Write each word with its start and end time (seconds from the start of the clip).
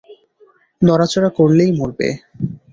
নড়াচড়া 0.81 1.29
করলেই 1.37 1.71
মরবে! 1.79 2.09